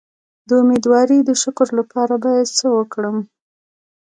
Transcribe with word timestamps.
د 0.47 0.49
امیدوارۍ 0.63 1.19
د 1.23 1.31
شکر 1.43 1.67
لپاره 1.79 2.13
باید 2.25 2.47
څه 2.57 2.67
وکړم؟ 2.77 3.17